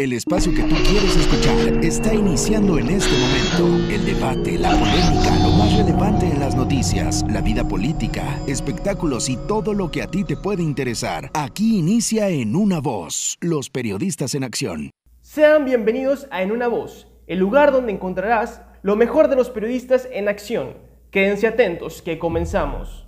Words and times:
El 0.00 0.14
espacio 0.14 0.54
que 0.54 0.62
tú 0.62 0.74
quieres 0.88 1.14
escuchar 1.14 1.84
está 1.84 2.14
iniciando 2.14 2.78
en 2.78 2.88
este 2.88 3.10
momento. 3.18 3.92
El 3.92 4.06
debate, 4.06 4.56
la 4.56 4.70
polémica, 4.70 5.38
lo 5.42 5.50
más 5.50 5.76
relevante 5.76 6.24
en 6.24 6.40
las 6.40 6.56
noticias, 6.56 7.22
la 7.28 7.42
vida 7.42 7.68
política, 7.68 8.40
espectáculos 8.46 9.28
y 9.28 9.36
todo 9.46 9.74
lo 9.74 9.90
que 9.90 10.00
a 10.00 10.06
ti 10.06 10.24
te 10.24 10.38
puede 10.38 10.62
interesar. 10.62 11.30
Aquí 11.34 11.76
inicia 11.76 12.30
En 12.30 12.56
Una 12.56 12.80
Voz, 12.80 13.36
los 13.42 13.68
periodistas 13.68 14.34
en 14.34 14.42
acción. 14.42 14.90
Sean 15.20 15.66
bienvenidos 15.66 16.28
a 16.30 16.40
En 16.40 16.50
Una 16.50 16.68
Voz, 16.68 17.06
el 17.26 17.38
lugar 17.38 17.70
donde 17.70 17.92
encontrarás 17.92 18.62
lo 18.80 18.96
mejor 18.96 19.28
de 19.28 19.36
los 19.36 19.50
periodistas 19.50 20.08
en 20.10 20.28
acción. 20.28 20.78
Quédense 21.10 21.46
atentos, 21.46 22.00
que 22.00 22.18
comenzamos. 22.18 23.06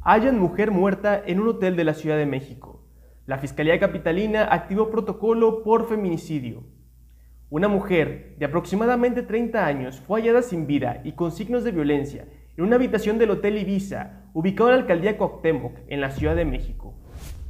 Hayan 0.00 0.36
mujer 0.36 0.72
muerta 0.72 1.22
en 1.24 1.38
un 1.38 1.46
hotel 1.46 1.76
de 1.76 1.84
la 1.84 1.94
Ciudad 1.94 2.18
de 2.18 2.26
México. 2.26 2.87
La 3.28 3.36
Fiscalía 3.36 3.78
Capitalina 3.78 4.44
activó 4.44 4.90
protocolo 4.90 5.62
por 5.62 5.86
feminicidio. 5.86 6.64
Una 7.50 7.68
mujer 7.68 8.36
de 8.38 8.46
aproximadamente 8.46 9.22
30 9.22 9.66
años 9.66 10.00
fue 10.00 10.22
hallada 10.22 10.40
sin 10.40 10.66
vida 10.66 11.02
y 11.04 11.12
con 11.12 11.30
signos 11.30 11.62
de 11.62 11.72
violencia 11.72 12.26
en 12.56 12.64
una 12.64 12.76
habitación 12.76 13.18
del 13.18 13.32
Hotel 13.32 13.58
Ibiza, 13.58 14.30
ubicado 14.32 14.70
en 14.70 14.76
la 14.76 14.80
alcaldía 14.80 15.18
Cuauhtémoc, 15.18 15.76
en 15.88 16.00
la 16.00 16.10
Ciudad 16.10 16.36
de 16.36 16.46
México. 16.46 16.94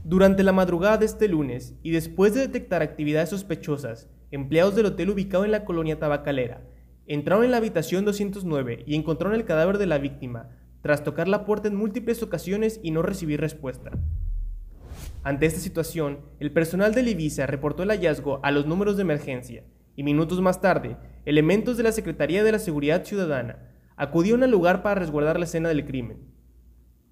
Durante 0.02 0.42
la 0.42 0.50
madrugada 0.50 0.98
de 0.98 1.06
este 1.06 1.28
lunes 1.28 1.78
y 1.84 1.92
después 1.92 2.34
de 2.34 2.40
detectar 2.40 2.82
actividades 2.82 3.28
sospechosas, 3.28 4.10
empleados 4.32 4.74
del 4.74 4.86
hotel 4.86 5.10
ubicado 5.10 5.44
en 5.44 5.52
la 5.52 5.64
colonia 5.64 6.00
Tabacalera 6.00 6.60
entraron 7.06 7.44
en 7.44 7.52
la 7.52 7.58
habitación 7.58 8.04
209 8.04 8.82
y 8.84 8.96
encontraron 8.96 9.38
el 9.38 9.44
cadáver 9.44 9.78
de 9.78 9.86
la 9.86 9.98
víctima, 9.98 10.48
tras 10.82 11.04
tocar 11.04 11.28
la 11.28 11.44
puerta 11.44 11.68
en 11.68 11.76
múltiples 11.76 12.20
ocasiones 12.24 12.80
y 12.82 12.90
no 12.90 13.02
recibir 13.02 13.40
respuesta. 13.40 13.92
Ante 15.24 15.46
esta 15.46 15.60
situación, 15.60 16.20
el 16.38 16.52
personal 16.52 16.94
de 16.94 17.02
Ibiza 17.02 17.46
reportó 17.46 17.82
el 17.82 17.90
hallazgo 17.90 18.40
a 18.42 18.50
los 18.50 18.66
números 18.66 18.96
de 18.96 19.02
emergencia 19.02 19.64
y 19.96 20.04
minutos 20.04 20.40
más 20.40 20.60
tarde, 20.60 20.96
elementos 21.24 21.76
de 21.76 21.82
la 21.82 21.92
Secretaría 21.92 22.44
de 22.44 22.52
la 22.52 22.60
Seguridad 22.60 23.04
Ciudadana 23.04 23.58
acudieron 23.96 24.44
al 24.44 24.52
lugar 24.52 24.82
para 24.82 25.00
resguardar 25.00 25.38
la 25.38 25.44
escena 25.44 25.68
del 25.68 25.84
crimen. 25.84 26.18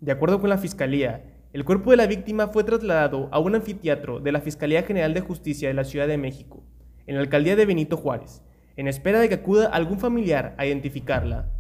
De 0.01 0.13
acuerdo 0.13 0.41
con 0.41 0.51
la 0.51 0.59
Fiscalía, 0.59 1.25
el 1.53 1.65
cuerpo 1.65 1.91
de 1.91 1.97
la 1.97 2.07
víctima 2.07 2.49
fue 2.49 2.63
trasladado 2.63 3.29
a 3.33 3.41
un 3.41 3.57
anfiteatro 3.57 4.21
de 4.21 4.31
la 4.31 4.41
Fiscalía 4.41 4.85
General 4.85 5.13
de 5.13 5.21
Justicia 5.21 5.67
de 5.67 5.75
la 5.75 5.85
Ciudad 5.85 6.07
de 6.07 6.17
México, 6.17 6.63
en 7.09 7.17
la 7.17 7.23
alcaldía 7.23 7.57
de 7.57 7.67
Benito 7.67 7.97
Juárez, 7.97 8.43
en 8.77 8.87
espera 8.87 9.19
de 9.19 9.29
que 9.29 9.37
acuda 9.37 9.67
algún 9.67 9.99
familiar 9.99 10.55
a 10.59 10.67
identificarla. 10.67 11.51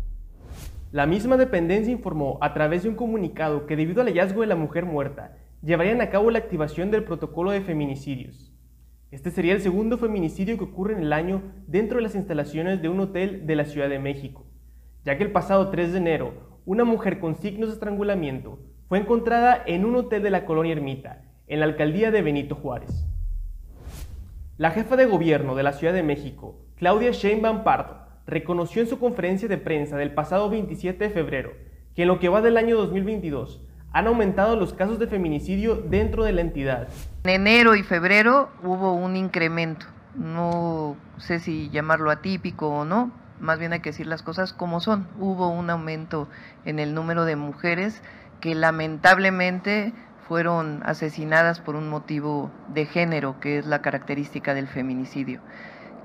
La 0.92 1.06
misma 1.06 1.36
dependencia 1.36 1.92
informó 1.92 2.38
a 2.40 2.54
través 2.54 2.84
de 2.84 2.88
un 2.88 2.94
comunicado 2.94 3.66
que 3.66 3.74
debido 3.74 4.00
al 4.00 4.08
hallazgo 4.08 4.42
de 4.42 4.46
la 4.46 4.54
mujer 4.54 4.84
muerta 4.84 5.36
llevarían 5.66 6.00
a 6.00 6.10
cabo 6.10 6.30
la 6.30 6.38
activación 6.38 6.92
del 6.92 7.02
protocolo 7.02 7.50
de 7.50 7.60
feminicidios. 7.60 8.52
Este 9.10 9.32
sería 9.32 9.52
el 9.52 9.60
segundo 9.60 9.98
feminicidio 9.98 10.56
que 10.56 10.64
ocurre 10.64 10.94
en 10.94 11.00
el 11.00 11.12
año 11.12 11.42
dentro 11.66 11.96
de 11.96 12.04
las 12.04 12.14
instalaciones 12.14 12.80
de 12.80 12.88
un 12.88 13.00
hotel 13.00 13.46
de 13.48 13.56
la 13.56 13.64
Ciudad 13.64 13.88
de 13.88 13.98
México, 13.98 14.46
ya 15.04 15.18
que 15.18 15.24
el 15.24 15.32
pasado 15.32 15.70
3 15.70 15.90
de 15.90 15.98
enero, 15.98 16.60
una 16.66 16.84
mujer 16.84 17.18
con 17.18 17.34
signos 17.34 17.68
de 17.68 17.74
estrangulamiento 17.74 18.60
fue 18.88 19.00
encontrada 19.00 19.60
en 19.66 19.84
un 19.84 19.96
hotel 19.96 20.22
de 20.22 20.30
la 20.30 20.44
colonia 20.44 20.72
Ermita, 20.72 21.24
en 21.48 21.58
la 21.58 21.66
alcaldía 21.66 22.12
de 22.12 22.22
Benito 22.22 22.54
Juárez. 22.54 23.04
La 24.58 24.70
jefa 24.70 24.94
de 24.94 25.06
gobierno 25.06 25.56
de 25.56 25.64
la 25.64 25.72
Ciudad 25.72 25.94
de 25.94 26.04
México, 26.04 26.60
Claudia 26.76 27.10
Sheinbaum 27.10 27.64
Pardo, 27.64 28.06
reconoció 28.24 28.82
en 28.82 28.88
su 28.88 29.00
conferencia 29.00 29.48
de 29.48 29.58
prensa 29.58 29.96
del 29.96 30.14
pasado 30.14 30.48
27 30.48 31.02
de 31.02 31.10
febrero 31.10 31.50
que 31.96 32.02
en 32.02 32.08
lo 32.08 32.20
que 32.20 32.28
va 32.28 32.40
del 32.40 32.56
año 32.56 32.76
2022 32.76 33.66
han 33.92 34.06
aumentado 34.06 34.56
los 34.56 34.74
casos 34.74 34.98
de 34.98 35.06
feminicidio 35.06 35.76
dentro 35.76 36.24
de 36.24 36.32
la 36.32 36.42
entidad. 36.42 36.88
En 37.24 37.30
enero 37.30 37.74
y 37.74 37.82
febrero 37.82 38.50
hubo 38.62 38.92
un 38.92 39.16
incremento, 39.16 39.86
no 40.14 40.96
sé 41.18 41.40
si 41.40 41.70
llamarlo 41.70 42.10
atípico 42.10 42.68
o 42.68 42.84
no, 42.84 43.10
más 43.40 43.58
bien 43.58 43.72
hay 43.72 43.80
que 43.80 43.90
decir 43.90 44.06
las 44.06 44.22
cosas 44.22 44.52
como 44.52 44.80
son. 44.80 45.06
Hubo 45.18 45.48
un 45.48 45.70
aumento 45.70 46.28
en 46.64 46.78
el 46.78 46.94
número 46.94 47.24
de 47.24 47.36
mujeres 47.36 48.02
que 48.40 48.54
lamentablemente 48.54 49.92
fueron 50.26 50.82
asesinadas 50.84 51.60
por 51.60 51.76
un 51.76 51.88
motivo 51.88 52.50
de 52.68 52.86
género, 52.86 53.38
que 53.40 53.58
es 53.58 53.66
la 53.66 53.82
característica 53.82 54.54
del 54.54 54.66
feminicidio. 54.66 55.40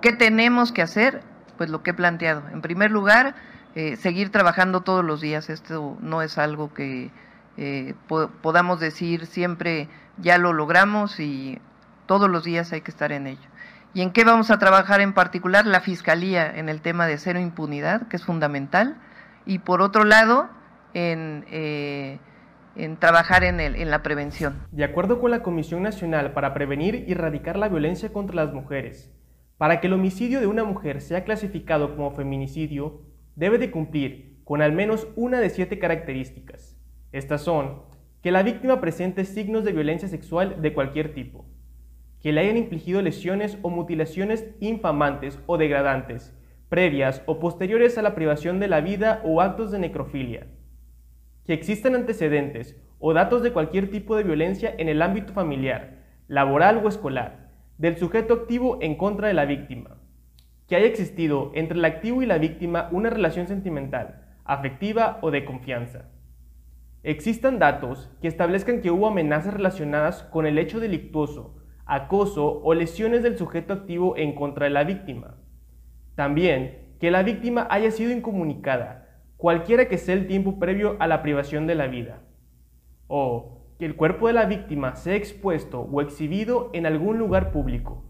¿Qué 0.02 0.14
tenemos 0.14 0.72
que 0.72 0.82
hacer? 0.82 1.22
Pues 1.58 1.70
lo 1.70 1.84
que 1.84 1.92
he 1.92 1.94
planteado. 1.94 2.44
En 2.50 2.62
primer 2.62 2.92
lugar, 2.92 3.36
eh, 3.76 3.96
seguir 3.96 4.32
trabajando 4.32 4.82
todos 4.82 5.04
los 5.04 5.22
días. 5.22 5.50
Esto 5.50 5.98
no 6.02 6.22
es 6.22 6.38
algo 6.38 6.74
que 6.74 7.12
eh, 7.58 7.94
podamos 8.42 8.80
decir 8.80 9.26
siempre 9.26 9.90
ya 10.18 10.38
lo 10.38 10.54
logramos 10.54 11.20
y 11.20 11.60
todos 12.06 12.30
los 12.30 12.44
días 12.44 12.72
hay 12.74 12.82
que 12.82 12.92
estar 12.92 13.12
en 13.12 13.28
ello. 13.28 13.50
¿Y 13.94 14.02
en 14.02 14.12
qué 14.12 14.24
vamos 14.24 14.52
a 14.52 14.60
trabajar 14.60 15.02
en 15.02 15.14
particular? 15.14 15.66
La 15.66 15.82
Fiscalía 15.82 16.50
en 16.50 16.70
el 16.70 16.82
tema 16.82 17.08
de 17.08 17.18
cero 17.18 17.40
impunidad, 17.40 18.08
que 18.08 18.16
es 18.16 18.26
fundamental, 18.26 18.98
y 19.46 19.60
por 19.60 19.82
otro 19.82 20.06
lado, 20.06 20.50
en, 20.94 21.46
eh, 21.52 22.20
en 22.76 22.98
trabajar 22.98 23.44
en, 23.44 23.60
el, 23.60 23.76
en 23.76 23.92
la 23.92 24.02
prevención. 24.02 24.56
De 24.72 24.86
acuerdo 24.86 25.20
con 25.20 25.32
la 25.32 25.44
Comisión 25.44 25.84
Nacional 25.84 26.32
para 26.32 26.54
Prevenir 26.54 27.04
y 27.08 27.12
Erradicar 27.12 27.58
la 27.58 27.68
Violencia 27.68 28.14
contra 28.14 28.36
las 28.36 28.54
Mujeres, 28.54 29.12
para 29.58 29.82
que 29.82 29.88
el 29.88 29.94
homicidio 29.94 30.40
de 30.40 30.48
una 30.48 30.64
mujer 30.64 31.02
sea 31.02 31.26
clasificado 31.26 31.96
como 31.96 32.12
feminicidio, 32.12 33.02
debe 33.36 33.58
de 33.58 33.72
cumplir 33.72 34.42
con 34.46 34.62
al 34.62 34.72
menos 34.72 35.08
una 35.16 35.40
de 35.40 35.50
siete 35.50 35.80
características. 35.80 36.71
Estas 37.12 37.42
son 37.42 37.82
que 38.22 38.32
la 38.32 38.42
víctima 38.42 38.80
presente 38.80 39.26
signos 39.26 39.66
de 39.66 39.74
violencia 39.74 40.08
sexual 40.08 40.62
de 40.62 40.74
cualquier 40.74 41.14
tipo, 41.14 41.46
que 42.22 42.32
le 42.32 42.40
hayan 42.40 42.56
infligido 42.56 43.02
lesiones 43.02 43.58
o 43.64 43.70
mutilaciones 43.70 44.48
infamantes 44.62 45.40
o 45.46 45.58
degradantes, 45.58 46.34
previas 46.70 47.22
o 47.26 47.40
posteriores 47.40 47.98
a 47.98 48.02
la 48.02 48.16
privación 48.16 48.60
de 48.62 48.70
la 48.70 48.80
vida 48.80 49.22
o 49.26 49.42
actos 49.42 49.72
de 49.72 49.80
necrofilia, 49.80 50.48
que 51.46 51.54
existan 51.54 51.96
antecedentes 51.96 52.78
o 53.00 53.14
datos 53.14 53.44
de 53.44 53.52
cualquier 53.52 53.90
tipo 53.90 54.16
de 54.16 54.24
violencia 54.24 54.74
en 54.78 54.88
el 54.88 55.02
ámbito 55.02 55.34
familiar, 55.34 55.98
laboral 56.30 56.78
o 56.82 56.88
escolar, 56.88 57.50
del 57.78 57.98
sujeto 57.98 58.36
activo 58.36 58.78
en 58.82 58.96
contra 58.96 59.28
de 59.28 59.34
la 59.34 59.44
víctima, 59.44 59.98
que 60.68 60.78
haya 60.78 60.86
existido 60.86 61.52
entre 61.56 61.78
el 61.78 61.84
activo 61.84 62.22
y 62.22 62.26
la 62.26 62.38
víctima 62.38 62.88
una 62.94 63.10
relación 63.10 63.48
sentimental, 63.48 64.22
afectiva 64.46 65.20
o 65.22 65.32
de 65.32 65.44
confianza 65.44 66.06
Existan 67.04 67.58
datos 67.58 68.12
que 68.22 68.28
establezcan 68.28 68.82
que 68.82 68.92
hubo 68.92 69.08
amenazas 69.08 69.56
relacionadas 69.56 70.22
con 70.24 70.46
el 70.46 70.60
hecho 70.60 70.80
delictuoso, 70.80 71.56
acoso 71.88 72.62
o 72.62 72.76
lesiones 72.76 73.24
del 73.24 73.40
sujeto 73.40 73.74
activo 73.74 74.16
en 74.18 74.36
contra 74.36 74.66
de 74.66 74.70
la 74.70 74.84
víctima. 74.84 75.38
También 76.14 76.96
que 77.00 77.10
la 77.10 77.24
víctima 77.24 77.66
haya 77.72 77.90
sido 77.90 78.12
incomunicada, 78.12 79.24
cualquiera 79.36 79.88
que 79.88 79.98
sea 79.98 80.14
el 80.14 80.28
tiempo 80.28 80.60
previo 80.60 80.96
a 81.00 81.08
la 81.08 81.24
privación 81.24 81.66
de 81.66 81.74
la 81.74 81.88
vida. 81.88 82.22
O 83.08 83.66
que 83.80 83.88
el 83.88 83.96
cuerpo 83.96 84.28
de 84.28 84.34
la 84.34 84.46
víctima 84.46 84.96
sea 84.96 85.16
expuesto 85.16 85.82
o 85.82 86.02
exhibido 86.02 86.70
en 86.74 86.86
algún 86.86 87.18
lugar 87.18 87.52
público. 87.52 88.04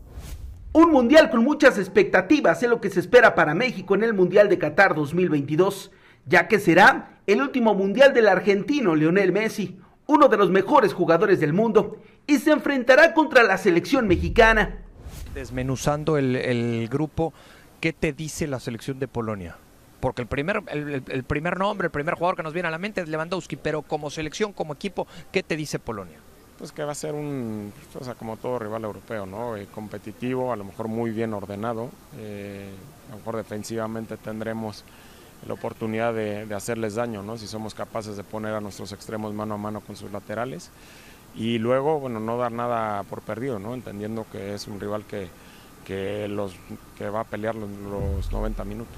Un 0.73 0.91
mundial 0.91 1.29
con 1.29 1.46
muchas 1.46 1.78
expectativas 1.78 2.62
es 2.62 2.69
lo 2.69 2.81
que 2.81 2.90
se 2.90 3.00
espera 3.00 3.35
para 3.35 3.53
México 3.53 3.96
en 3.96 4.03
el 4.03 4.13
Mundial 4.13 4.50
de 4.50 4.59
Qatar 4.59 4.96
2022 4.96 5.91
ya 6.25 6.47
que 6.47 6.59
será 6.59 7.21
el 7.31 7.42
último 7.42 7.74
mundial 7.74 8.14
del 8.14 8.28
argentino 8.28 8.96
Lionel 8.96 9.31
Messi, 9.31 9.80
uno 10.08 10.28
de 10.28 10.38
los 10.38 10.50
mejores 10.50 10.94
jugadores 10.94 11.40
del 11.40 11.53
mundo, 11.53 11.97
y 12.28 12.38
se 12.40 12.52
enfrentará 12.52 13.14
contra 13.14 13.44
la 13.44 13.58
selección 13.58 14.08
mexicana. 14.08 14.80
Desmenuzando 15.34 16.18
el, 16.18 16.88
grupo, 16.90 17.34
¿qué 17.80 17.94
te 17.94 18.14
dice 18.14 18.47
la 18.47 18.59
selección 18.59 19.00
de 19.00 19.08
Polonia? 19.08 19.56
Porque 20.00 20.24
el 20.24 20.28
primer, 20.28 20.64
el, 20.68 21.24
primer 21.24 21.58
nombre, 21.59 21.86
el 21.86 21.91
primer 21.91 22.16
jugador 22.16 22.36
que 22.36 22.44
nos 22.44 22.53
viene 22.53 22.68
a 22.68 22.72
la 22.72 22.80
mente 22.80 23.02
es 23.02 23.08
Lewandowski, 23.08 23.56
pero 23.56 23.84
como 23.84 24.09
selección, 24.09 24.52
como 24.52 24.74
equipo, 24.74 25.08
¿qué 25.31 25.44
te 25.44 25.56
dice 25.56 25.80
Polonia? 25.80 26.18
Pues 26.58 26.72
que 26.72 26.84
va 26.84 26.91
a 26.91 26.96
ser 26.96 27.14
un, 27.14 27.72
o 28.00 28.03
sea, 28.03 28.16
como 28.16 28.38
todo 28.38 28.59
rival 28.59 28.84
europeo, 28.84 29.25
¿no? 29.25 29.56
Eh, 29.56 29.68
competitivo, 29.74 30.52
a 30.52 30.56
lo 30.56 30.64
mejor 30.64 30.88
muy 30.88 31.12
bien 31.12 31.34
ordenado. 31.34 31.90
Eh, 32.17 32.70
a 33.08 33.11
lo 33.11 33.17
mejor 33.17 33.38
defensivamente 33.38 34.17
tendremos 34.17 34.84
la 35.47 35.53
oportunidad 35.53 36.14
de, 36.14 36.53
hacerles 36.53 36.96
daño, 36.96 37.23
¿no? 37.23 37.38
si 37.38 37.47
somos 37.47 37.73
capaces 37.73 38.17
de 38.17 38.23
poner 38.23 38.53
a 38.53 38.61
nuestros 38.61 38.91
extremos 38.91 39.34
mano 39.34 39.55
a 39.55 39.58
mano 39.58 39.82
con 39.82 39.96
sus 39.96 40.11
laterales. 40.11 40.72
Y 41.35 41.58
luego, 41.59 41.99
bueno, 41.99 42.20
no 42.20 42.38
dar 42.38 42.52
nada 42.52 43.03
por 43.03 43.22
perdido, 43.22 43.58
¿no? 43.58 43.73
entendiendo 43.73 44.26
que 44.32 44.53
es 44.53 44.67
un 44.67 44.79
rival 44.79 45.05
que, 45.05 45.29
que, 45.85 46.28
los, 46.28 46.55
que 46.97 47.09
va 47.09 47.22
a 47.22 47.23
pelear 47.23 47.55
los, 47.55 47.70
los 47.70 48.32
90 48.32 48.64
minutos. 48.66 48.97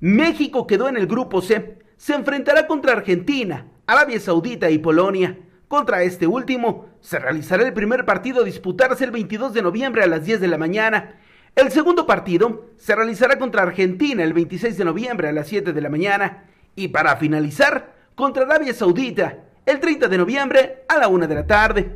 México 0.00 0.66
quedó 0.66 0.88
en 0.88 0.96
el 0.96 1.06
grupo 1.06 1.40
C. 1.40 1.78
Se 1.96 2.14
enfrentará 2.14 2.66
contra 2.66 2.92
Argentina, 2.92 3.66
Arabia 3.86 4.20
Saudita 4.20 4.70
y 4.70 4.78
Polonia. 4.78 5.38
Contra 5.66 6.02
este 6.02 6.26
último, 6.26 6.86
se 7.00 7.18
realizará 7.18 7.64
el 7.66 7.72
primer 7.72 8.04
partido 8.04 8.42
a 8.42 8.44
disputarse 8.44 9.04
el 9.04 9.10
22 9.10 9.54
de 9.54 9.62
noviembre 9.62 10.02
a 10.02 10.06
las 10.06 10.24
10 10.24 10.40
de 10.40 10.48
la 10.48 10.58
mañana 10.58 11.14
el 11.56 11.70
segundo 11.70 12.06
partido 12.06 12.66
se 12.76 12.94
realizará 12.94 13.38
contra 13.38 13.62
Argentina 13.62 14.22
el 14.22 14.32
26 14.32 14.76
de 14.76 14.84
noviembre 14.84 15.28
a 15.28 15.32
las 15.32 15.48
7 15.48 15.72
de 15.72 15.80
la 15.80 15.88
mañana 15.88 16.44
y 16.74 16.88
para 16.88 17.16
finalizar 17.16 17.94
contra 18.14 18.44
Arabia 18.44 18.74
Saudita 18.74 19.38
el 19.64 19.80
30 19.80 20.08
de 20.08 20.18
noviembre 20.18 20.84
a 20.88 20.98
la 20.98 21.08
1 21.08 21.26
de 21.26 21.34
la 21.34 21.46
tarde. 21.46 21.90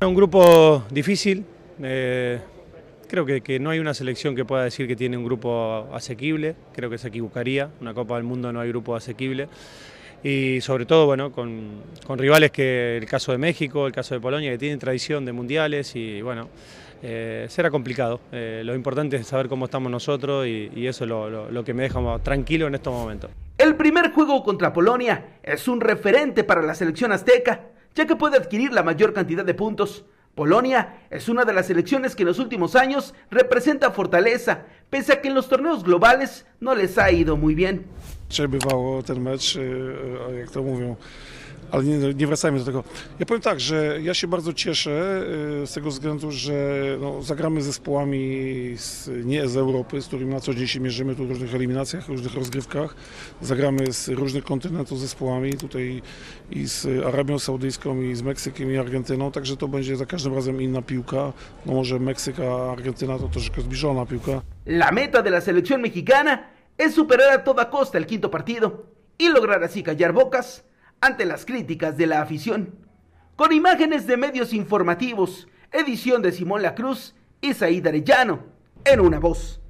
Un 0.00 0.14
grupo 0.14 0.84
difícil, 0.90 1.44
eh, 1.82 2.40
Creo 3.08 3.24
que, 3.24 3.58
no 3.58 3.70
hay 3.70 3.78
una 3.78 3.94
selección 3.94 4.36
que 4.36 4.44
pueda 4.44 4.64
decir 4.64 4.86
que 4.86 4.94
tiene 4.94 5.16
un 5.16 5.24
grupo 5.24 5.88
asequible, 5.94 6.54
creo 6.74 6.90
que 6.90 6.98
se 6.98 7.08
equivocaría, 7.08 7.70
una 7.80 7.94
Copa 7.94 8.16
del 8.16 8.24
Mundo 8.24 8.52
no 8.52 8.60
hay 8.60 8.68
grupo 8.68 8.94
asequible 8.94 9.48
y 10.22 10.60
sobre 10.60 10.84
todo 10.84 11.06
bueno, 11.06 11.32
con, 11.32 11.80
con, 12.06 12.18
rivales 12.18 12.50
que 12.50 12.98
el 12.98 13.06
caso 13.06 13.32
de 13.32 13.38
México, 13.38 13.86
el 13.86 13.94
caso 13.94 14.14
de 14.14 14.20
Polonia, 14.20 14.50
que 14.50 14.58
tienen 14.58 14.78
tradición 14.78 15.24
de 15.24 15.32
mundiales 15.32 15.96
y 15.96 16.20
bueno, 16.20 16.50
eh, 17.02 17.46
será 17.48 17.70
complicado. 17.70 18.20
Eh, 18.32 18.62
lo 18.64 18.74
importante 18.74 19.16
es 19.16 19.26
saber 19.26 19.48
cómo 19.48 19.66
estamos 19.66 19.90
nosotros 19.90 20.46
y, 20.46 20.70
y 20.74 20.86
eso 20.86 21.04
es 21.04 21.08
lo, 21.08 21.30
lo, 21.30 21.50
lo, 21.50 21.64
que 21.64 21.74
me 21.74 21.82
deja 21.84 22.18
tranquilo 22.20 22.66
en 22.66 22.74
estos 22.74 22.92
momentos. 22.92 23.30
El 23.56 23.76
primer 23.76 24.12
juego 24.12 24.42
contra 24.42 24.72
Polonia 24.72 25.38
es 25.42 25.68
un 25.68 25.80
referente 25.80 26.44
para 26.44 26.62
la 26.62 26.74
selección 26.74 27.12
azteca, 27.12 27.66
ya 27.94 28.06
que 28.06 28.16
puede 28.16 28.36
adquirir 28.36 28.72
la 28.72 28.82
mayor 28.82 29.12
cantidad 29.12 29.44
de 29.44 29.54
puntos. 29.54 30.04
Polonia 30.34 31.00
es 31.10 31.28
una 31.28 31.44
de 31.44 31.52
las 31.52 31.66
selecciones 31.66 32.14
que 32.14 32.22
en 32.22 32.28
los 32.28 32.38
últimos 32.38 32.76
años 32.76 33.12
representa 33.30 33.90
fortaleza, 33.90 34.66
pese 34.88 35.12
a 35.12 35.20
que 35.20 35.28
en 35.28 35.34
los 35.34 35.48
torneos 35.48 35.82
globales 35.82 36.46
no 36.60 36.76
les 36.76 36.96
ha 36.98 37.10
ido 37.10 37.36
muy 37.36 37.56
bien. 37.56 37.86
Ale 41.70 41.84
nie, 41.84 42.14
nie, 42.14 42.26
wracajmy 42.26 42.58
do 42.58 42.64
tego. 42.64 42.84
Ja 43.18 43.26
powiem 43.26 43.42
tak, 43.42 43.60
że 43.60 43.98
ja 44.02 44.14
się 44.14 44.26
bardzo 44.26 44.52
cieszę 44.52 45.22
z 45.66 45.72
tego 45.74 45.90
względu, 45.90 46.30
że 46.30 46.52
no, 47.00 47.22
zagramy 47.22 47.62
zespołami 47.62 48.74
z, 48.76 49.10
nie 49.24 49.48
z 49.48 49.56
Europy, 49.56 50.02
z 50.02 50.06
którymi 50.06 50.34
na 50.34 50.40
co 50.40 50.54
dzień 50.54 50.66
się 50.66 50.80
mierzymy 50.80 51.14
tu 51.14 51.26
w 51.26 51.28
różnych 51.28 51.54
eliminacjach, 51.54 52.08
różnych 52.08 52.34
rozgrywkach. 52.34 52.94
Zagramy 53.42 53.92
z 53.92 54.08
różnych 54.08 54.44
kontynentów 54.44 55.00
zespołami, 55.00 55.54
tutaj 55.54 56.02
i 56.50 56.68
z 56.68 57.04
Arabią 57.06 57.38
Saudyjską, 57.38 58.02
i 58.02 58.14
z 58.14 58.22
Meksykiem, 58.22 58.72
i 58.72 58.76
Argentyną, 58.76 59.32
także 59.32 59.56
to 59.56 59.68
będzie 59.68 59.96
za 59.96 60.06
każdym 60.06 60.34
razem 60.34 60.62
inna 60.62 60.82
piłka. 60.82 61.32
No 61.66 61.72
może 61.72 61.98
Meksyk, 61.98 62.40
a 62.40 62.72
Argentyna 62.72 63.18
to 63.18 63.28
troszkę 63.28 63.60
zbliżona 63.60 64.06
piłka. 64.06 64.40
La 64.66 64.92
meta 64.92 65.22
de 65.22 65.30
la 65.30 65.40
selección 65.40 65.80
mexicana 65.80 66.38
es 66.78 66.94
superar 66.94 67.32
a 67.32 67.38
toda 67.38 67.64
costa 67.64 67.98
el 67.98 68.06
quinto 68.06 68.30
partido 68.30 68.86
y 69.18 69.28
lograr 69.28 69.64
así 69.64 69.82
callar 69.82 70.12
bocas 70.12 70.64
ante 71.00 71.24
las 71.24 71.44
críticas 71.44 71.96
de 71.96 72.06
la 72.06 72.20
afición. 72.20 72.74
Con 73.36 73.52
imágenes 73.52 74.06
de 74.06 74.16
medios 74.16 74.52
informativos, 74.52 75.48
edición 75.72 76.22
de 76.22 76.32
Simón 76.32 76.62
La 76.62 76.74
Cruz 76.74 77.14
y 77.40 77.54
Said 77.54 77.86
Arellano, 77.86 78.44
en 78.84 79.00
una 79.00 79.18
voz. 79.18 79.60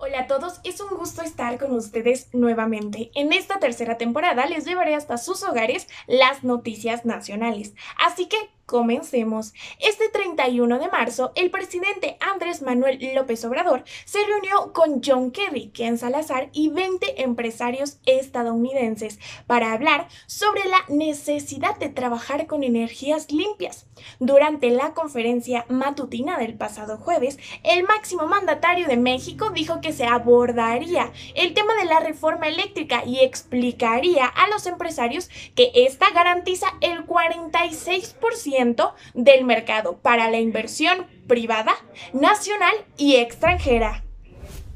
Hola 0.00 0.20
a 0.20 0.26
todos, 0.28 0.60
es 0.62 0.80
un 0.80 0.96
gusto 0.96 1.22
estar 1.22 1.58
con 1.58 1.72
ustedes 1.72 2.28
nuevamente. 2.32 3.10
En 3.16 3.32
esta 3.32 3.58
tercera 3.58 3.98
temporada 3.98 4.46
les 4.46 4.64
llevaré 4.64 4.94
hasta 4.94 5.18
sus 5.18 5.42
hogares 5.42 5.88
las 6.06 6.44
noticias 6.44 7.04
nacionales. 7.04 7.74
Así 7.98 8.26
que 8.26 8.36
Comencemos. 8.68 9.54
Este 9.80 10.10
31 10.10 10.78
de 10.78 10.88
marzo, 10.88 11.32
el 11.36 11.50
presidente 11.50 12.18
Andrés 12.20 12.60
Manuel 12.60 12.98
López 13.14 13.42
Obrador 13.46 13.82
se 14.04 14.18
reunió 14.26 14.74
con 14.74 15.00
John 15.02 15.30
Kerry, 15.30 15.70
Ken 15.70 15.96
Salazar 15.96 16.50
y 16.52 16.68
20 16.68 17.22
empresarios 17.22 17.96
estadounidenses 18.04 19.20
para 19.46 19.72
hablar 19.72 20.08
sobre 20.26 20.60
la 20.66 20.94
necesidad 20.94 21.78
de 21.78 21.88
trabajar 21.88 22.46
con 22.46 22.62
energías 22.62 23.32
limpias. 23.32 23.86
Durante 24.20 24.68
la 24.68 24.92
conferencia 24.92 25.64
matutina 25.70 26.36
del 26.36 26.52
pasado 26.52 26.98
jueves, 26.98 27.38
el 27.62 27.84
máximo 27.84 28.26
mandatario 28.26 28.86
de 28.86 28.98
México 28.98 29.48
dijo 29.48 29.80
que 29.80 29.87
se 29.92 30.06
abordaría 30.06 31.12
el 31.34 31.54
tema 31.54 31.74
de 31.74 31.84
la 31.84 32.00
reforma 32.00 32.48
eléctrica 32.48 33.04
y 33.04 33.20
explicaría 33.20 34.26
a 34.26 34.48
los 34.48 34.66
empresarios 34.66 35.28
que 35.54 35.70
esta 35.74 36.10
garantiza 36.10 36.66
el 36.80 37.06
46% 37.06 38.92
del 39.14 39.44
mercado 39.44 39.98
para 39.98 40.30
la 40.30 40.38
inversión 40.38 41.06
privada, 41.26 41.72
nacional 42.12 42.74
y 42.96 43.16
extranjera. 43.16 44.02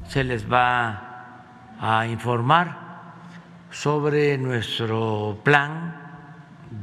Se 0.07 0.23
les 0.23 0.51
va 0.51 1.75
a 1.79 2.07
informar 2.07 2.83
sobre 3.71 4.37
nuestro 4.37 5.39
plan 5.43 6.03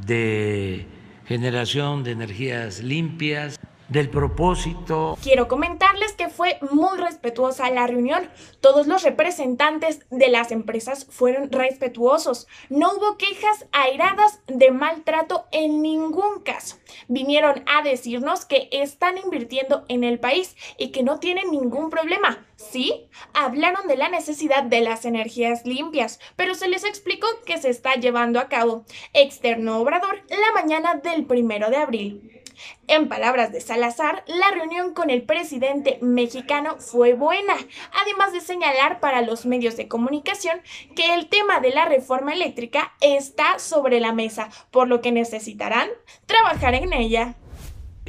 de 0.06 0.86
generación 1.26 2.02
de 2.02 2.10
energías 2.10 2.80
limpias 2.80 3.58
del 3.90 4.08
propósito. 4.08 5.18
Quiero 5.22 5.48
comentarles 5.48 6.12
que 6.12 6.28
fue 6.28 6.58
muy 6.70 6.96
respetuosa 6.98 7.70
la 7.70 7.86
reunión. 7.86 8.30
Todos 8.60 8.86
los 8.86 9.02
representantes 9.02 10.00
de 10.10 10.28
las 10.28 10.52
empresas 10.52 11.06
fueron 11.10 11.50
respetuosos. 11.50 12.46
No 12.68 12.92
hubo 12.94 13.18
quejas 13.18 13.66
airadas 13.72 14.40
de 14.46 14.70
maltrato 14.70 15.46
en 15.52 15.82
ningún 15.82 16.40
caso. 16.44 16.76
Vinieron 17.08 17.64
a 17.66 17.82
decirnos 17.82 18.44
que 18.44 18.68
están 18.72 19.18
invirtiendo 19.18 19.84
en 19.88 20.04
el 20.04 20.18
país 20.18 20.56
y 20.78 20.88
que 20.88 21.02
no 21.02 21.18
tienen 21.18 21.50
ningún 21.50 21.90
problema. 21.90 22.46
Sí, 22.56 23.08
hablaron 23.32 23.88
de 23.88 23.96
la 23.96 24.08
necesidad 24.08 24.62
de 24.62 24.82
las 24.82 25.04
energías 25.04 25.64
limpias, 25.64 26.20
pero 26.36 26.54
se 26.54 26.68
les 26.68 26.84
explicó 26.84 27.26
que 27.46 27.58
se 27.58 27.70
está 27.70 27.94
llevando 27.94 28.38
a 28.38 28.48
cabo. 28.48 28.84
Externo 29.14 29.78
Obrador 29.80 30.22
la 30.28 30.60
mañana 30.60 30.94
del 30.94 31.24
primero 31.24 31.70
de 31.70 31.76
abril. 31.76 32.39
En 32.86 33.08
palabras 33.08 33.52
de 33.52 33.60
Salazar, 33.60 34.24
la 34.26 34.50
reunión 34.50 34.94
con 34.94 35.10
el 35.10 35.22
presidente 35.22 35.98
mexicano 36.02 36.76
fue 36.78 37.14
buena, 37.14 37.54
además 38.02 38.32
de 38.32 38.40
señalar 38.40 39.00
para 39.00 39.22
los 39.22 39.46
medios 39.46 39.76
de 39.76 39.88
comunicación 39.88 40.60
que 40.96 41.14
el 41.14 41.28
tema 41.28 41.60
de 41.60 41.70
la 41.70 41.86
reforma 41.86 42.32
eléctrica 42.32 42.92
está 43.00 43.58
sobre 43.58 44.00
la 44.00 44.12
mesa, 44.12 44.48
por 44.70 44.88
lo 44.88 45.00
que 45.00 45.12
necesitarán 45.12 45.88
trabajar 46.26 46.74
en 46.74 46.92
ella. 46.92 47.34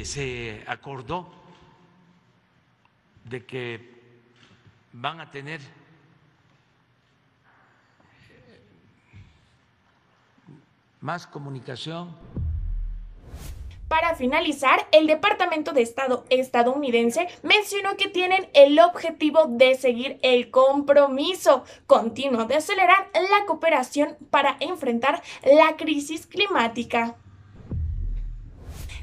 Se 0.02 0.62
acordó 0.66 1.32
de 3.24 3.46
que 3.46 3.92
van 4.92 5.20
a 5.20 5.30
tener 5.30 5.60
más 11.00 11.26
comunicación 11.26 12.14
para 13.92 14.14
finalizar, 14.14 14.88
el 14.90 15.06
Departamento 15.06 15.72
de 15.72 15.82
Estado 15.82 16.24
estadounidense 16.30 17.28
mencionó 17.42 17.98
que 17.98 18.08
tienen 18.08 18.48
el 18.54 18.78
objetivo 18.78 19.44
de 19.48 19.74
seguir 19.74 20.18
el 20.22 20.50
compromiso 20.50 21.64
continuo 21.86 22.46
de 22.46 22.54
acelerar 22.54 23.10
la 23.12 23.44
cooperación 23.44 24.16
para 24.30 24.56
enfrentar 24.60 25.22
la 25.44 25.76
crisis 25.76 26.26
climática. 26.26 27.16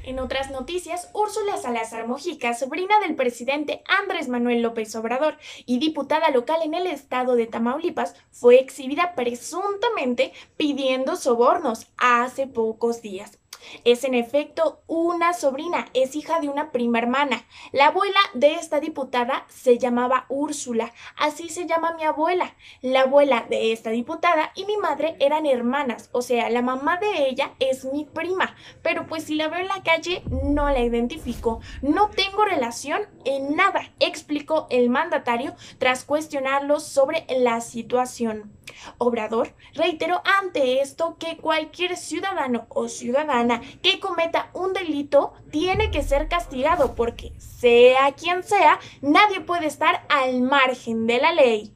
En 0.02 0.18
otras 0.18 0.50
noticias, 0.50 1.08
Úrsula 1.14 1.56
Salazar 1.56 2.08
Mojica, 2.08 2.52
sobrina 2.54 2.98
del 2.98 3.14
presidente 3.14 3.84
Andrés 3.86 4.26
Manuel 4.26 4.60
López 4.60 4.96
Obrador 4.96 5.38
y 5.66 5.78
diputada 5.78 6.30
local 6.30 6.62
en 6.64 6.74
el 6.74 6.88
estado 6.88 7.36
de 7.36 7.46
Tamaulipas, 7.46 8.16
fue 8.32 8.58
exhibida 8.58 9.14
presuntamente 9.14 10.32
pidiendo 10.56 11.14
sobornos 11.14 11.86
hace 11.96 12.48
pocos 12.48 13.02
días. 13.02 13.39
Es 13.84 14.04
en 14.04 14.14
efecto 14.14 14.82
una 14.86 15.32
sobrina, 15.32 15.86
es 15.94 16.16
hija 16.16 16.40
de 16.40 16.48
una 16.48 16.72
prima 16.72 16.98
hermana. 16.98 17.44
La 17.72 17.88
abuela 17.88 18.20
de 18.34 18.54
esta 18.54 18.80
diputada 18.80 19.46
se 19.48 19.78
llamaba 19.78 20.26
Úrsula, 20.28 20.92
así 21.16 21.48
se 21.48 21.66
llama 21.66 21.94
mi 21.94 22.04
abuela. 22.04 22.54
La 22.82 23.02
abuela 23.02 23.46
de 23.48 23.72
esta 23.72 23.90
diputada 23.90 24.52
y 24.54 24.64
mi 24.64 24.76
madre 24.76 25.16
eran 25.20 25.46
hermanas, 25.46 26.10
o 26.12 26.22
sea, 26.22 26.50
la 26.50 26.62
mamá 26.62 26.98
de 26.98 27.28
ella 27.28 27.54
es 27.58 27.84
mi 27.84 28.04
prima, 28.04 28.54
pero 28.82 29.06
pues 29.06 29.24
si 29.24 29.34
la 29.34 29.48
veo 29.48 29.60
en 29.60 29.68
la 29.68 29.82
calle 29.82 30.22
no 30.30 30.68
la 30.70 30.80
identifico. 30.80 31.60
No 31.82 32.10
tengo 32.10 32.44
relación 32.44 33.02
en 33.24 33.56
nada, 33.56 33.92
explicó 34.00 34.66
el 34.70 34.90
mandatario 34.90 35.54
tras 35.78 36.04
cuestionarlo 36.04 36.80
sobre 36.80 37.26
la 37.28 37.60
situación. 37.60 38.52
Obrador 38.98 39.54
reiteró 39.74 40.22
ante 40.40 40.80
esto 40.80 41.16
que 41.18 41.36
cualquier 41.36 41.96
ciudadano 41.96 42.66
o 42.68 42.88
ciudadana 42.88 43.60
que 43.82 44.00
cometa 44.00 44.50
un 44.54 44.72
delito 44.72 45.32
tiene 45.50 45.90
que 45.90 46.02
ser 46.02 46.28
castigado 46.28 46.94
porque, 46.94 47.32
sea 47.38 48.12
quien 48.12 48.42
sea, 48.42 48.78
nadie 49.00 49.40
puede 49.40 49.66
estar 49.66 50.04
al 50.08 50.42
margen 50.42 51.06
de 51.06 51.20
la 51.20 51.32
ley 51.32 51.74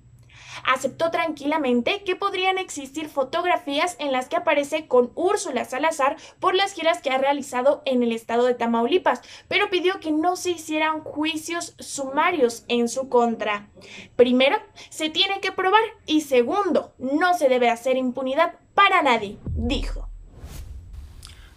aceptó 0.64 1.10
tranquilamente 1.10 2.02
que 2.04 2.16
podrían 2.16 2.58
existir 2.58 3.08
fotografías 3.08 3.96
en 3.98 4.12
las 4.12 4.28
que 4.28 4.36
aparece 4.36 4.86
con 4.86 5.10
Úrsula 5.14 5.64
Salazar 5.64 6.16
por 6.40 6.54
las 6.54 6.72
giras 6.72 7.00
que 7.00 7.10
ha 7.10 7.18
realizado 7.18 7.82
en 7.84 8.02
el 8.02 8.12
estado 8.12 8.46
de 8.46 8.54
Tamaulipas, 8.54 9.22
pero 9.48 9.70
pidió 9.70 10.00
que 10.00 10.10
no 10.10 10.36
se 10.36 10.50
hicieran 10.50 11.00
juicios 11.00 11.74
sumarios 11.78 12.64
en 12.68 12.88
su 12.88 13.08
contra. 13.08 13.68
Primero, 14.16 14.56
se 14.90 15.10
tiene 15.10 15.40
que 15.40 15.52
probar 15.52 15.82
y 16.06 16.22
segundo, 16.22 16.94
no 16.98 17.34
se 17.34 17.48
debe 17.48 17.70
hacer 17.70 17.96
impunidad 17.96 18.54
para 18.74 19.02
nadie, 19.02 19.38
dijo. 19.54 20.08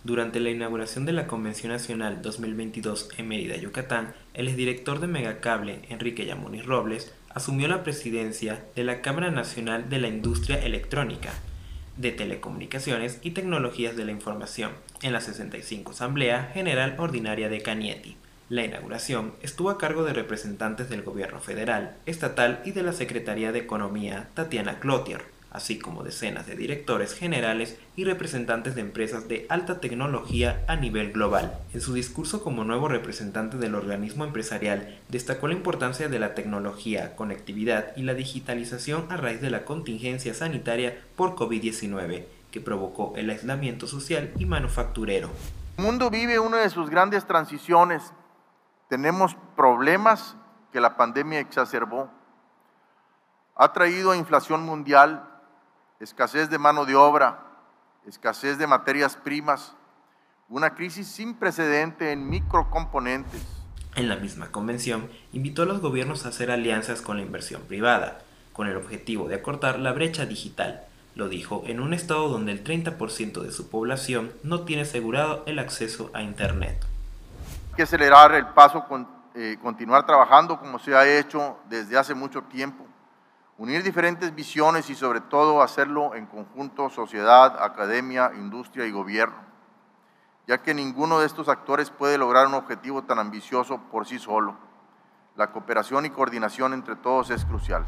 Durante 0.04 0.40
la 0.40 0.52
inauguración 0.52 1.06
de 1.06 1.12
la 1.12 1.28
Convención 1.28 1.74
Nacional 1.74 2.22
2022 2.22 3.10
en 3.18 3.28
Mérida, 3.28 3.58
Yucatán, 3.58 4.14
el 4.34 4.48
exdirector 4.48 5.02
de 5.02 5.08
Megacable, 5.08 5.82
Enrique 5.90 6.26
Yamunis 6.26 6.66
Robles, 6.66 7.14
asumió 7.38 7.68
la 7.68 7.84
presidencia 7.84 8.66
de 8.76 8.84
la 8.84 9.02
Cámara 9.02 9.30
Nacional 9.30 9.90
de 9.90 10.00
la 10.00 10.08
Industria 10.08 10.58
Electrónica, 10.58 11.30
de 11.96 12.12
Telecomunicaciones 12.12 13.20
y 13.22 13.32
Tecnologías 13.32 13.96
de 13.96 14.06
la 14.06 14.12
Información 14.12 14.72
en 15.04 15.14
la 15.14 15.22
65 15.22 15.92
Asamblea 15.92 16.50
General 16.52 16.96
Ordinaria 16.98 17.48
de 17.48 17.62
Canieti, 17.62 18.18
La 18.50 18.66
inauguración 18.66 19.34
estuvo 19.44 19.70
a 19.70 19.78
cargo 19.78 20.04
de 20.04 20.14
representantes 20.14 20.90
del 20.90 21.04
gobierno 21.04 21.40
federal, 21.40 21.98
estatal 22.08 22.62
y 22.66 22.72
de 22.72 22.82
la 22.82 22.94
Secretaría 22.94 23.52
de 23.52 23.60
Economía, 23.60 24.30
Tatiana 24.34 24.80
Clotier, 24.80 25.26
así 25.58 25.78
como 25.78 26.04
decenas 26.04 26.48
de 26.48 26.56
directores 26.56 27.14
generales 27.14 27.78
y 27.96 28.06
representantes 28.06 28.76
de 28.76 28.82
empresas 28.82 29.28
de 29.28 29.46
alta 29.50 29.82
tecnología 29.82 30.64
a 30.68 30.78
nivel 30.78 31.12
global. 31.12 31.60
En 31.74 31.82
su 31.82 31.94
discurso 31.94 32.42
como 32.42 32.64
nuevo 32.64 32.88
representante 32.88 33.58
del 33.58 33.76
organismo 33.76 34.24
empresarial, 34.24 35.00
destacó 35.10 35.48
la 35.48 35.56
importancia 35.56 36.08
de 36.08 36.20
la 36.20 36.34
tecnología, 36.34 37.16
conectividad 37.16 37.96
y 37.98 38.04
la 38.04 38.14
digitalización 38.14 39.12
a 39.12 39.18
raíz 39.18 39.42
de 39.42 39.50
la 39.50 39.66
contingencia 39.66 40.34
sanitaria 40.34 40.98
por 41.16 41.36
COVID-19, 41.36 42.24
que 42.52 42.62
provocó 42.62 43.14
el 43.18 43.30
aislamiento 43.30 43.88
social 43.88 44.32
y 44.40 44.46
manufacturero. 44.46 45.30
El 45.78 45.84
mundo 45.84 46.10
vive 46.10 46.40
una 46.40 46.58
de 46.60 46.70
sus 46.70 46.90
grandes 46.90 47.28
transiciones 47.28 48.14
tenemos 48.88 49.36
problemas 49.56 50.36
que 50.72 50.80
la 50.80 50.96
pandemia 50.96 51.40
exacerbó. 51.40 52.10
Ha 53.56 53.74
traído 53.74 54.16
inflación 54.16 54.64
mundial, 54.64 55.28
escasez 56.00 56.50
de 56.50 56.58
mano 56.58 56.86
de 56.86 56.96
obra, 56.96 57.44
escasez 58.06 58.58
de 58.58 58.68
materias 58.68 59.16
primas, 59.16 59.74
una 60.50 60.76
crisis 60.76 61.08
sin 61.08 61.34
precedente 61.34 62.12
en 62.12 62.30
microcomponentes. 62.30 63.42
En 63.96 64.08
la 64.08 64.16
misma 64.16 64.52
convención, 64.52 65.10
invitó 65.34 65.64
a 65.64 65.66
los 65.66 65.82
gobiernos 65.82 66.26
a 66.26 66.30
hacer 66.30 66.52
alianzas 66.52 67.02
con 67.02 67.18
la 67.18 67.24
inversión 67.24 67.64
privada, 67.64 68.20
con 68.54 68.68
el 68.68 68.78
objetivo 68.78 69.28
de 69.28 69.36
acortar 69.36 69.80
la 69.80 69.92
brecha 69.92 70.26
digital. 70.26 70.84
Lo 71.16 71.30
dijo 71.30 71.64
en 71.66 71.80
un 71.80 71.94
estado 71.94 72.30
donde 72.30 72.52
el 72.52 72.64
30% 72.64 73.42
de 73.42 73.52
su 73.52 73.70
población 73.70 74.32
no 74.44 74.62
tiene 74.62 74.84
asegurado 74.84 75.44
el 75.48 75.58
acceso 75.60 76.12
a 76.14 76.22
Internet 76.22 76.86
que 77.78 77.84
acelerar 77.84 78.34
el 78.34 78.48
paso, 78.48 78.86
con, 78.86 79.08
eh, 79.36 79.56
continuar 79.62 80.04
trabajando 80.04 80.60
como 80.60 80.80
se 80.80 80.96
ha 80.96 81.08
hecho 81.08 81.60
desde 81.70 81.96
hace 81.96 82.16
mucho 82.16 82.42
tiempo, 82.42 82.87
unir 83.58 83.84
diferentes 83.84 84.34
visiones 84.36 84.90
y 84.90 84.96
sobre 84.96 85.22
todo 85.22 85.62
hacerlo 85.62 86.14
en 86.16 86.28
conjunto 86.28 86.90
sociedad, 86.90 87.64
academia, 87.64 88.32
industria 88.36 88.86
y 88.86 88.92
gobierno, 88.92 89.38
ya 90.48 90.62
que 90.62 90.74
ninguno 90.74 91.20
de 91.20 91.26
estos 91.26 91.50
actores 91.50 91.90
puede 91.90 92.18
lograr 92.18 92.48
un 92.48 92.54
objetivo 92.54 93.04
tan 93.04 93.20
ambicioso 93.20 93.80
por 93.92 94.06
sí 94.06 94.20
solo. 94.20 94.56
La 95.36 95.52
cooperación 95.52 96.06
y 96.06 96.10
coordinación 96.10 96.74
entre 96.74 96.96
todos 96.96 97.30
es 97.30 97.46
crucial. 97.46 97.86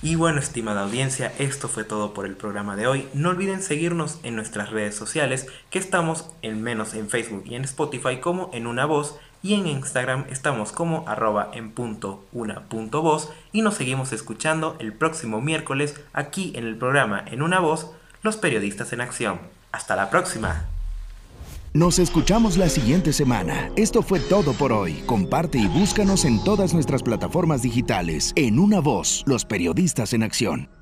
Y 0.00 0.14
bueno, 0.14 0.38
estimada 0.38 0.84
audiencia, 0.84 1.32
esto 1.40 1.66
fue 1.66 1.82
todo 1.82 2.14
por 2.14 2.24
el 2.24 2.36
programa 2.36 2.76
de 2.76 2.86
hoy. 2.86 3.08
No 3.14 3.30
olviden 3.30 3.62
seguirnos 3.62 4.20
en 4.22 4.36
nuestras 4.36 4.70
redes 4.70 4.94
sociales, 4.94 5.48
que 5.70 5.80
estamos 5.80 6.30
en 6.42 6.62
menos 6.62 6.94
en 6.94 7.08
Facebook 7.08 7.42
y 7.46 7.56
en 7.56 7.64
Spotify 7.64 8.20
como 8.20 8.48
en 8.52 8.68
una 8.68 8.86
voz, 8.86 9.18
y 9.42 9.54
en 9.54 9.66
Instagram 9.66 10.24
estamos 10.30 10.72
como 10.72 11.08
arroba 11.08 11.50
en 11.52 11.70
punto 11.70 12.24
una 12.32 12.62
punto 12.62 12.98
y 13.52 13.62
nos 13.62 13.74
seguimos 13.74 14.12
escuchando 14.12 14.76
el 14.78 14.92
próximo 14.92 15.40
miércoles 15.40 15.94
aquí 16.12 16.52
en 16.54 16.66
el 16.66 16.76
programa 16.76 17.24
En 17.26 17.42
una 17.42 17.60
voz, 17.60 17.90
los 18.22 18.36
periodistas 18.36 18.92
en 18.92 19.00
acción. 19.00 19.40
Hasta 19.72 19.96
la 19.96 20.10
próxima. 20.10 20.66
Nos 21.74 21.98
escuchamos 21.98 22.56
la 22.56 22.68
siguiente 22.68 23.12
semana. 23.12 23.70
Esto 23.76 24.02
fue 24.02 24.20
todo 24.20 24.54
por 24.54 24.72
hoy. 24.72 25.02
Comparte 25.06 25.58
y 25.58 25.68
búscanos 25.68 26.24
en 26.24 26.42
todas 26.42 26.72
nuestras 26.72 27.02
plataformas 27.02 27.62
digitales. 27.62 28.32
En 28.36 28.58
una 28.58 28.80
voz, 28.80 29.22
los 29.26 29.44
periodistas 29.44 30.14
en 30.14 30.22
acción. 30.22 30.77